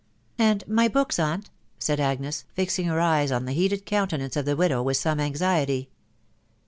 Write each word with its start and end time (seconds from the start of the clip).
"And 0.49 0.67
my 0.67 0.87
books, 0.87 1.19
aunt?".... 1.19 1.51
said 1.77 1.99
Agnes, 1.99 2.43
fixing 2.55 2.87
her 2.87 2.99
eyes 2.99 3.31
on 3.31 3.45
the 3.45 3.51
heated 3.51 3.85
countenance 3.85 4.35
of 4.35 4.45
the 4.45 4.55
widow 4.55 4.81
with 4.81 4.97
some 4.97 5.19
anxiety. 5.19 5.89